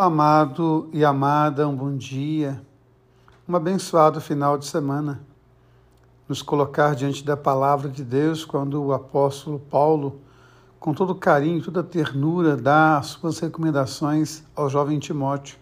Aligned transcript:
Amado 0.00 0.88
e 0.92 1.04
amada, 1.04 1.66
um 1.66 1.74
bom 1.74 1.96
dia, 1.96 2.62
um 3.48 3.56
abençoado 3.56 4.20
final 4.20 4.56
de 4.56 4.64
semana. 4.64 5.20
Nos 6.28 6.40
colocar 6.40 6.94
diante 6.94 7.24
da 7.24 7.36
palavra 7.36 7.88
de 7.88 8.04
Deus 8.04 8.44
quando 8.44 8.80
o 8.80 8.92
apóstolo 8.92 9.58
Paulo, 9.58 10.20
com 10.78 10.94
todo 10.94 11.16
carinho, 11.16 11.60
toda 11.64 11.82
ternura, 11.82 12.56
dá 12.56 12.98
as 12.98 13.06
suas 13.06 13.40
recomendações 13.40 14.44
ao 14.54 14.70
jovem 14.70 15.00
Timóteo. 15.00 15.58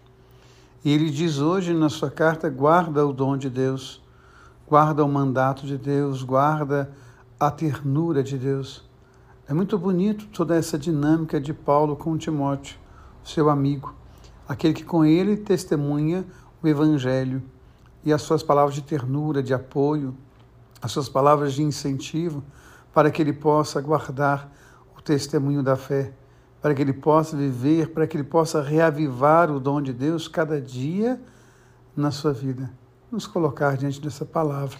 E 0.85 0.91
ele 0.91 1.09
diz 1.09 1.39
hoje 1.39 1.73
na 1.73 1.89
sua 1.89 2.11
carta: 2.11 2.47
guarda 2.47 3.07
o 3.07 3.13
dom 3.13 3.37
de 3.37 3.49
Deus, 3.49 4.03
guarda 4.69 5.03
o 5.03 5.09
mandato 5.09 5.65
de 5.65 5.79
Deus, 5.79 6.21
guarda 6.21 6.91
a 7.39 7.49
ternura 7.49 8.21
de 8.21 8.37
Deus. 8.37 8.87
É 9.47 9.53
muito 9.55 9.79
bonito 9.79 10.27
toda 10.27 10.55
essa 10.55 10.77
dinâmica 10.77 11.41
de 11.41 11.55
Paulo 11.55 11.95
com 11.95 12.15
Timóteo, 12.15 12.77
seu 13.23 13.49
amigo 13.49 13.95
aquele 14.47 14.73
que 14.73 14.83
com 14.83 15.03
ele 15.03 15.35
testemunha 15.35 16.25
o 16.61 16.67
Evangelho 16.67 17.41
e 18.03 18.13
as 18.13 18.21
suas 18.21 18.41
palavras 18.41 18.75
de 18.75 18.81
ternura, 18.81 19.43
de 19.43 19.53
apoio, 19.53 20.15
as 20.81 20.91
suas 20.91 21.09
palavras 21.09 21.53
de 21.53 21.63
incentivo, 21.63 22.43
para 22.93 23.11
que 23.11 23.21
ele 23.21 23.33
possa 23.33 23.81
guardar 23.81 24.51
o 24.97 25.01
testemunho 25.01 25.61
da 25.61 25.75
fé, 25.75 26.13
para 26.61 26.73
que 26.73 26.81
ele 26.81 26.93
possa 26.93 27.35
viver, 27.35 27.91
para 27.91 28.07
que 28.07 28.15
ele 28.15 28.23
possa 28.23 28.61
reavivar 28.61 29.51
o 29.51 29.59
dom 29.59 29.81
de 29.81 29.93
Deus 29.93 30.27
cada 30.27 30.61
dia 30.61 31.19
na 31.95 32.11
sua 32.11 32.33
vida. 32.33 32.71
Nos 33.11 33.27
colocar 33.27 33.75
diante 33.77 34.01
dessa 34.01 34.25
palavra. 34.25 34.77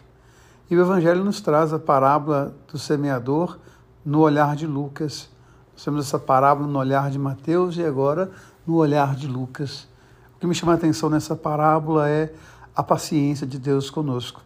E 0.70 0.76
o 0.76 0.82
Evangelho 0.82 1.24
nos 1.24 1.40
traz 1.40 1.72
a 1.72 1.80
parábola 1.80 2.56
do 2.72 2.78
semeador 2.78 3.58
no 4.06 4.20
olhar 4.20 4.56
de 4.56 4.68
Lucas. 4.68 5.30
Nós 5.74 5.84
temos 5.84 6.06
essa 6.06 6.20
parábola 6.20 6.68
no 6.68 6.80
olhar 6.80 7.10
de 7.10 7.18
Mateus 7.18 7.78
e 7.78 7.84
agora 7.84 8.32
no 8.68 8.76
olhar 8.76 9.16
de 9.16 9.28
Lucas. 9.28 9.88
O 10.36 10.40
que 10.40 10.46
me 10.46 10.54
chama 10.54 10.74
a 10.74 10.76
atenção 10.76 11.10
nessa 11.10 11.36
parábola 11.36 12.10
é 12.10 12.34
a 12.76 12.84
paciência 12.84 13.48
de 13.48 13.58
Deus 13.58 13.90
conosco. 13.90 14.42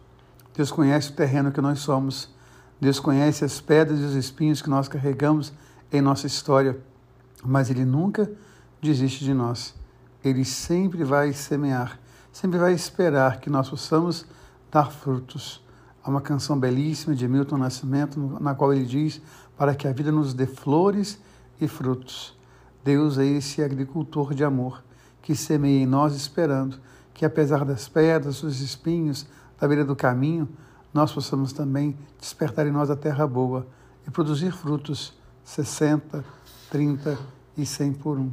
Deus 0.54 0.70
conhece 0.70 1.10
o 1.10 1.14
terreno 1.14 1.50
que 1.50 1.60
nós 1.60 1.80
somos. 1.80 2.30
Deus 2.80 2.98
conhece 3.00 3.44
as 3.44 3.60
pedras 3.60 4.00
e 4.00 4.04
os 4.04 4.14
espinhos 4.14 4.62
que 4.62 4.70
nós 4.70 4.88
carregamos 4.88 5.52
em 5.92 6.00
nossa 6.00 6.26
história, 6.26 6.78
mas 7.44 7.68
Ele 7.68 7.84
nunca 7.84 8.30
desiste 8.80 9.24
de 9.24 9.34
nós. 9.34 9.74
Ele 10.24 10.44
sempre 10.44 11.04
vai 11.04 11.32
semear, 11.32 11.98
sempre 12.32 12.58
vai 12.58 12.72
esperar 12.72 13.40
que 13.40 13.50
nós 13.50 13.68
possamos 13.68 14.24
dar 14.70 14.90
frutos. 14.90 15.62
Há 16.02 16.10
uma 16.10 16.20
canção 16.20 16.58
belíssima 16.58 17.14
de 17.14 17.28
Milton 17.28 17.58
Nascimento, 17.58 18.18
na 18.40 18.54
qual 18.54 18.72
ele 18.72 18.84
diz: 18.84 19.20
Para 19.56 19.74
que 19.74 19.86
a 19.86 19.92
vida 19.92 20.10
nos 20.10 20.34
dê 20.34 20.46
flores 20.46 21.20
e 21.60 21.68
frutos. 21.68 22.36
Deus 22.84 23.18
é 23.18 23.24
esse 23.24 23.62
agricultor 23.62 24.34
de 24.34 24.44
amor 24.44 24.82
que 25.22 25.36
semeia 25.36 25.82
em 25.82 25.86
nós 25.86 26.14
esperando 26.14 26.78
que, 27.14 27.24
apesar 27.24 27.64
das 27.64 27.88
pedras, 27.88 28.40
dos 28.40 28.60
espinhos, 28.60 29.26
da 29.60 29.68
beira 29.68 29.84
do 29.84 29.94
caminho, 29.94 30.48
nós 30.92 31.12
possamos 31.12 31.52
também 31.52 31.96
despertar 32.18 32.66
em 32.66 32.72
nós 32.72 32.90
a 32.90 32.96
terra 32.96 33.26
boa 33.26 33.66
e 34.06 34.10
produzir 34.10 34.52
frutos 34.52 35.14
60, 35.44 36.24
30 36.70 37.18
e 37.56 37.64
100 37.64 37.92
por 37.94 38.18
um. 38.18 38.32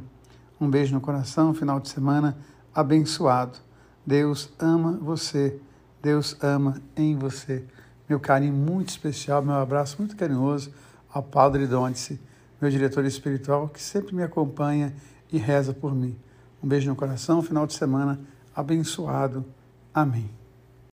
Um 0.60 0.68
beijo 0.68 0.94
no 0.94 1.00
coração, 1.00 1.54
final 1.54 1.78
de 1.78 1.88
semana 1.88 2.36
abençoado. 2.74 3.58
Deus 4.04 4.50
ama 4.58 4.98
você, 5.00 5.60
Deus 6.02 6.36
ama 6.42 6.82
em 6.96 7.16
você. 7.16 7.64
Meu 8.08 8.18
carinho 8.18 8.52
muito 8.52 8.88
especial, 8.88 9.42
meu 9.42 9.54
abraço 9.54 9.96
muito 9.98 10.16
carinhoso 10.16 10.72
ao 11.12 11.22
Padre 11.22 11.66
Dondice 11.66 12.20
meu 12.60 12.70
diretor 12.70 13.04
espiritual, 13.04 13.68
que 13.68 13.80
sempre 13.80 14.14
me 14.14 14.22
acompanha 14.22 14.92
e 15.32 15.38
reza 15.38 15.72
por 15.72 15.94
mim. 15.94 16.16
Um 16.62 16.68
beijo 16.68 16.88
no 16.88 16.96
coração, 16.96 17.42
final 17.42 17.66
de 17.66 17.74
semana 17.74 18.20
abençoado. 18.54 19.44
Amém. 19.94 20.39